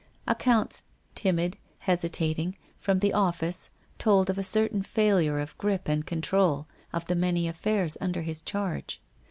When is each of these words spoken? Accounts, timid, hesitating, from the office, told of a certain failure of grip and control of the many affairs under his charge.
Accounts, 0.25 0.81
timid, 1.13 1.57
hesitating, 1.77 2.57
from 2.79 2.97
the 2.97 3.13
office, 3.13 3.69
told 3.99 4.31
of 4.31 4.39
a 4.39 4.43
certain 4.43 4.81
failure 4.81 5.37
of 5.37 5.55
grip 5.59 5.87
and 5.87 6.03
control 6.03 6.65
of 6.91 7.05
the 7.05 7.13
many 7.13 7.47
affairs 7.47 7.99
under 8.01 8.23
his 8.23 8.41
charge. 8.41 8.99